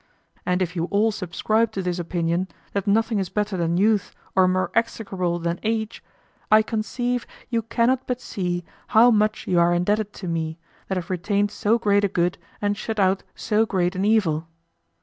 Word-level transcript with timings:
And 0.47 0.63
if 0.63 0.75
you 0.75 0.85
all 0.85 1.11
subscribe 1.11 1.71
to 1.73 1.83
this 1.83 1.99
opinion, 1.99 2.47
that 2.73 2.87
nothing 2.87 3.19
is 3.19 3.29
better 3.29 3.55
than 3.55 3.77
youth 3.77 4.11
or 4.35 4.47
more 4.47 4.71
execrable 4.73 5.37
than 5.37 5.59
age, 5.61 6.03
I 6.49 6.63
conceive 6.63 7.27
you 7.51 7.61
cannot 7.61 8.07
but 8.07 8.19
see 8.19 8.63
how 8.97 9.11
much 9.11 9.45
you 9.45 9.59
are 9.59 9.75
indebted 9.75 10.11
to 10.13 10.27
me, 10.27 10.57
that 10.87 10.97
have 10.97 11.11
retained 11.11 11.51
so 11.51 11.77
great 11.77 12.03
a 12.03 12.07
good 12.07 12.39
and 12.63 12.75
shut 12.75 12.99
out 12.99 13.21
so 13.35 13.67
great 13.67 13.95
an 13.95 14.03
evil. 14.03 14.47